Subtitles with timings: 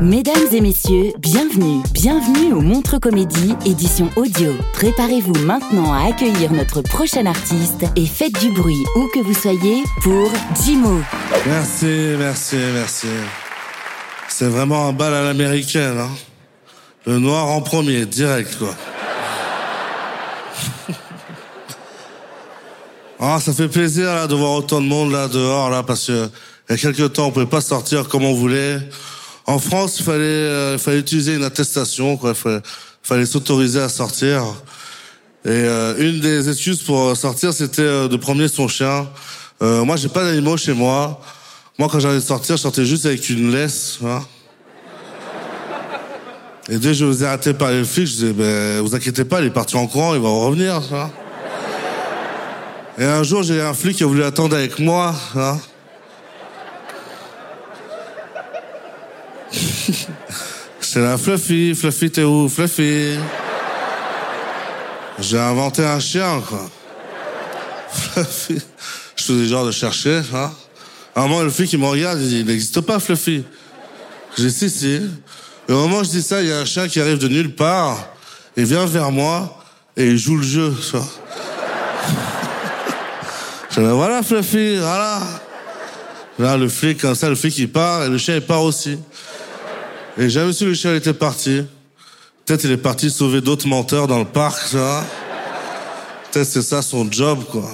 [0.00, 4.52] Mesdames et messieurs, bienvenue, bienvenue au Montre Comédie, édition audio.
[4.72, 9.82] Préparez-vous maintenant à accueillir notre prochain artiste et faites du bruit où que vous soyez
[10.02, 10.30] pour
[10.62, 11.00] Jimo.
[11.46, 13.08] Merci, merci, merci.
[14.28, 16.10] C'est vraiment un bal à l'américaine, hein.
[17.04, 18.74] Le noir en premier, direct, quoi.
[23.20, 26.30] Ah, ça fait plaisir, là, de voir autant de monde, là, dehors, là, parce que,
[26.68, 28.78] il y a quelques temps, on pouvait pas sortir comme on voulait.
[29.48, 32.32] En France, il fallait, euh, fallait utiliser une attestation, quoi.
[32.32, 32.60] Il fallait,
[33.02, 34.42] fallait s'autoriser à sortir.
[35.46, 39.08] Et euh, une des excuses pour sortir, c'était euh, de promener son chien.
[39.62, 41.18] Euh, moi, j'ai pas d'animaux chez moi.
[41.78, 44.00] Moi, quand j'allais sortir, je sortais juste avec une laisse.
[44.04, 44.20] Hein.
[46.68, 49.24] Et dès que je vous ai arrêté par les flics, je disais, ben, vous inquiétez
[49.24, 50.82] pas, il est parti en courant, il va revenir.
[50.92, 51.10] Hein.
[52.98, 55.14] Et un jour, j'ai un flic qui a voulu attendre avec moi.
[55.34, 55.58] Hein.
[61.18, 63.18] Fluffy, Fluffy, t'es où, Fluffy?
[65.20, 66.68] J'ai inventé un chien, quoi.
[67.90, 68.60] Fluffy.
[69.16, 70.50] Je faisais genre de chercher, hein.
[71.14, 73.44] À un moment, le flic, il me regarde, il dit, il n'existe pas, Fluffy.
[74.36, 75.00] J'ai si, si.
[75.68, 77.28] Et au moment où je dis ça, il y a un chien qui arrive de
[77.28, 78.08] nulle part,
[78.56, 79.62] il vient vers moi,
[79.96, 81.00] et il joue le jeu, vois.
[83.70, 85.20] Je dis, voilà, Fluffy, voilà.
[86.38, 88.98] Là, le flic, comme ça, le flic, il part, et le chien, il part aussi.
[90.20, 91.62] Et jamais su le chien était parti.
[92.44, 95.04] Peut-être il est parti sauver d'autres menteurs dans le parc, vois.
[96.32, 97.70] Peut-être c'est ça son job, quoi.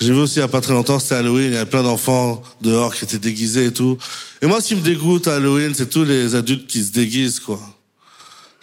[0.00, 1.84] J'ai vu aussi il y a pas très longtemps, c'était Halloween, il y avait plein
[1.84, 3.98] d'enfants dehors qui étaient déguisés et tout.
[4.42, 7.38] Et moi, ce qui me dégoûte à Halloween, c'est tous les adultes qui se déguisent,
[7.38, 7.60] quoi.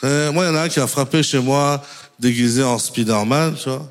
[0.03, 1.81] Moi, il y en a un qui a frappé chez moi,
[2.19, 3.89] déguisé en Spider-Man, tu vois.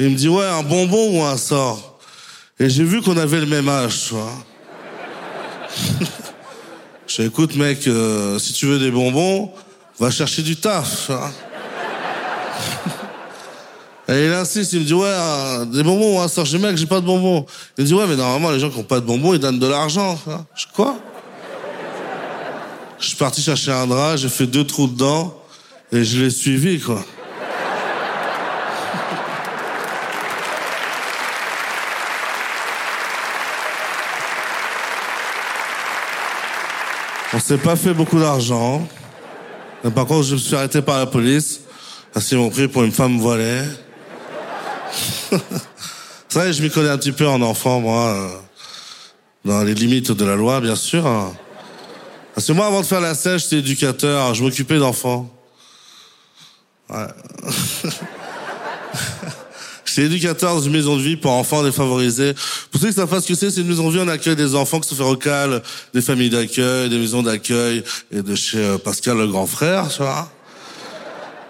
[0.00, 2.00] Il me dit, ouais, un bonbon ou un sort
[2.58, 4.32] Et j'ai vu qu'on avait le même âge, tu vois.
[7.14, 9.50] Je dis, écoute, mec, euh, si tu veux des bonbons,
[9.98, 11.10] va chercher du taf.
[11.10, 11.30] hein.
[14.08, 16.46] Et il insiste, il me dit, ouais, euh, des bonbons sort.
[16.46, 17.44] Je dis, mec, j'ai pas de bonbons.
[17.76, 19.58] Il me dit, ouais, mais normalement, les gens qui ont pas de bonbons, ils donnent
[19.58, 20.18] de l'argent.
[20.30, 20.46] hein.
[20.54, 20.96] Je quoi?
[22.98, 25.36] Je suis parti chercher un drap, j'ai fait deux trous dedans,
[25.92, 27.04] et je l'ai suivi, quoi.
[37.34, 38.86] On s'est pas fait beaucoup d'argent.
[39.82, 41.60] Mais par contre, je me suis arrêté par la police
[42.12, 43.62] parce qu'ils m'ont pris pour une femme voilée.
[46.28, 48.28] C'est vrai, je m'y connais un petit peu en enfant, moi, euh,
[49.44, 51.04] dans les limites de la loi, bien sûr.
[52.34, 55.30] Parce que moi, avant de faire la sèche, j'étais éducateur, je m'occupais d'enfants.
[56.90, 57.06] Ouais.
[59.94, 62.34] J'étais éducateur dans une maison de vie pour enfants défavorisés.
[62.70, 64.36] Pour ceux qui savent pas ce que c'est, c'est une maison de vie, on accueille
[64.36, 68.56] des enfants qui sont fait recal, des familles d'accueil, des maisons d'accueil, et de chez
[68.56, 70.30] euh, Pascal le grand frère, tu vois.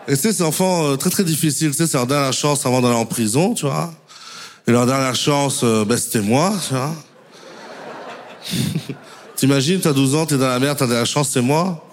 [0.09, 2.81] Et c'est ces enfants euh, très très difficiles, tu sais, c'est leur dernière chance avant
[2.81, 3.93] d'aller en prison, tu vois.
[4.67, 6.95] Et leur dernière chance, euh, ben, c'était moi, tu vois.
[9.37, 11.87] T'imagines, t'as 12 ans, t'es dans la merde, ta dernière chance, c'est moi.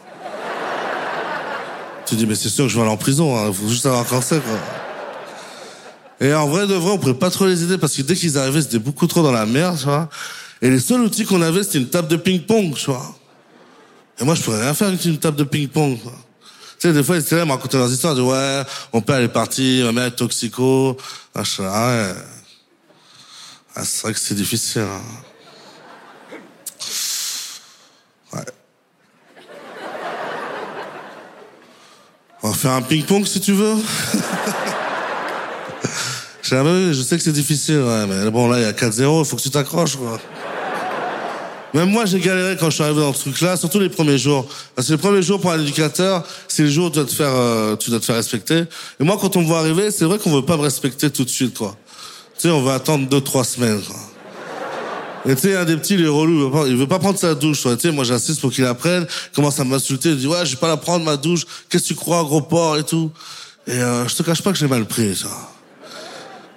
[2.07, 4.03] Tu dis, mais c'est sûr que je vais aller en prison, hein, faut juste savoir
[4.07, 4.57] quand c'est, quoi.
[6.21, 8.37] Et en vrai de vrai, on pouvait pas trop les aider parce que dès qu'ils
[8.37, 10.09] arrivaient, c'était beaucoup trop dans la merde, tu vois.
[10.61, 13.15] Et les seuls outils qu'on avait, c'était une table de ping-pong, tu vois.
[14.19, 16.13] Et moi, je pourrais rien faire avec une table de ping-pong, quoi.
[16.77, 18.63] Tu sais, des fois, ils étaient là, ils me racontaient leurs histoires, disaient, ouais,
[18.93, 20.97] mon père, il est parti, ma mère est toxico,
[21.33, 22.13] ah ouais.
[23.75, 25.01] Ah, c'est vrai que c'est difficile, hein.
[28.33, 28.45] Ouais.
[32.43, 33.75] On va faire un ping-pong, si tu veux.
[36.49, 39.35] Je, sais que c'est difficile, ouais, mais bon, là, il y a 4-0, il faut
[39.35, 40.19] que tu t'accroches, quoi.
[41.75, 44.47] Même moi, j'ai galéré quand je suis arrivé dans ce truc-là, surtout les premiers jours.
[44.75, 47.13] Parce que les premiers jours pour un éducateur, c'est le jour où tu dois te
[47.13, 48.63] faire, euh, tu dois te faire respecter.
[48.99, 51.23] Et moi, quand on me voit arriver, c'est vrai qu'on veut pas me respecter tout
[51.23, 51.77] de suite, quoi.
[52.39, 53.95] Tu sais, on va attendre deux, trois semaines, quoi.
[55.27, 57.61] Et tu sais, un des petits, il est relou, il veut pas, prendre sa douche,
[57.61, 60.51] Tu sais, moi, j'insiste pour qu'il apprenne, il commence à m'insulter, il dit, ouais, je
[60.51, 63.11] vais pas la prendre, ma douche, qu'est-ce que tu crois, gros porc, et tout?
[63.67, 65.27] Et euh, je te cache pas que j'ai mal pris, ça.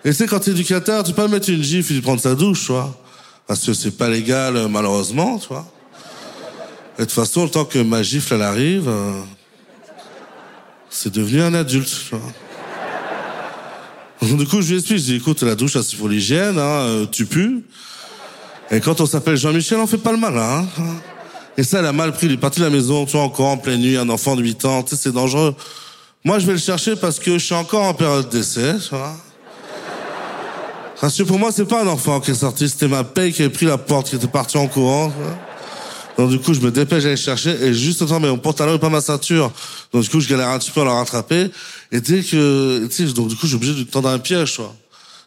[0.04, 2.34] Et tu sais, quand t'es éducateur, tu peux pas mettre une gifle et prendre sa
[2.34, 2.98] douche, tu vois
[3.46, 5.66] parce que c'est pas légal euh, malheureusement, tu vois.
[6.98, 9.20] Et de toute façon, le temps que ma gifle elle arrive, euh,
[10.90, 12.32] c'est devenu un adulte, tu vois.
[14.36, 17.06] Du coup, je lui explique, je dis, écoute, la douche, c'est pour l'hygiène, hein, euh,
[17.06, 17.62] tu pues.
[18.70, 20.66] Et quand on s'appelle Jean-Michel, on fait pas le mal, hein.
[21.58, 22.26] Et ça, elle a mal pris.
[22.26, 24.42] Il est parti de la maison, tu vois, encore en pleine nuit, un enfant de
[24.42, 25.54] 8 ans, tu sais, c'est dangereux.
[26.24, 29.14] Moi, je vais le chercher parce que je suis encore en période d'essai, tu vois.
[31.02, 33.42] Parce que pour moi, c'est pas un enfant qui est sorti, c'était ma paye qui
[33.42, 35.12] avait pris la porte, qui était parti en courant.
[36.16, 38.78] Donc du coup, je me dépêche d'aller chercher et juste temps, mais mon pantalon et
[38.78, 39.50] pas ma ceinture.
[39.92, 41.50] Donc du coup, je galère un petit peu à la rattraper.
[41.90, 44.72] Et dès que, tu sais, donc du coup, j'ai obligé de tendre un piège, vois.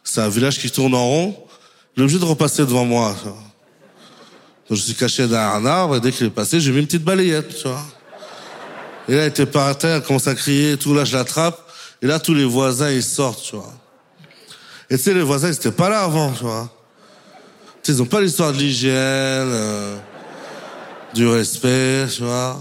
[0.02, 1.36] C'est un village qui tourne en rond.
[1.94, 3.14] Il est obligé de repasser devant moi.
[3.24, 6.86] Donc je suis caché derrière un arbre et dès qu'il est passé, j'ai mis une
[6.86, 7.84] petite balayette, tu vois.
[9.10, 10.94] Et là, il était par terre, il commence à crier tout.
[10.94, 11.60] Là, je l'attrape.
[12.00, 13.74] Et là, tous les voisins, ils sortent, tu vois.
[14.88, 16.68] Et tu sais, les voisins, ils étaient pas là avant, tu vois.
[17.82, 19.96] Tu ils ont pas l'histoire de l'hygiène, euh,
[21.14, 22.60] du respect, tu vois.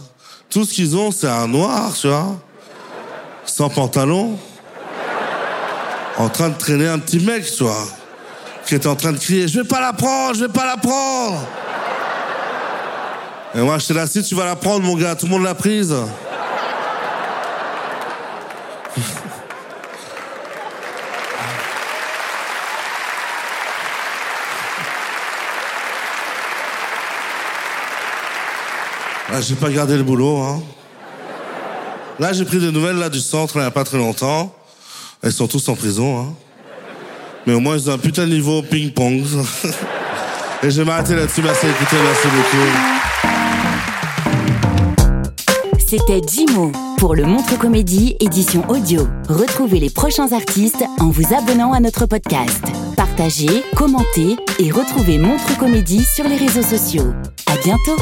[0.50, 2.36] Tout ce qu'ils ont, c'est un noir, tu vois.
[3.46, 4.38] Sans pantalon.
[6.18, 7.88] En train de traîner un petit mec, tu vois.
[8.66, 10.78] Qui était en train de crier, je vais pas la prendre, je vais pas la
[10.78, 11.46] prendre.
[13.54, 15.44] Et moi, je t'ai là, si tu vas la prendre, mon gars, tout le monde
[15.44, 15.96] l'a prise.
[29.38, 30.38] Ah, j'ai pas gardé le boulot.
[30.38, 30.62] Hein.
[32.20, 34.56] Là, j'ai pris des nouvelles là du centre il n'y a pas très longtemps.
[35.26, 36.22] Ils sont tous en prison.
[36.22, 36.34] Hein.
[37.46, 39.26] Mais au moins, ils ont un putain de niveau ping-pong.
[40.64, 41.42] Et je vais m'arrêter là-dessus.
[41.42, 41.98] Merci d'écouter.
[42.02, 42.66] Merci beaucoup.
[45.86, 49.06] C'était Jimo pour le Montre Comédie édition audio.
[49.28, 52.64] Retrouvez les prochains artistes en vous abonnant à notre podcast.
[52.96, 57.14] Partagez, commentez et retrouvez Montre Comédie sur les réseaux sociaux.
[57.48, 58.02] À bientôt!